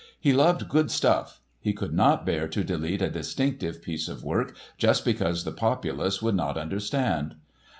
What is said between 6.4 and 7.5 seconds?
understand.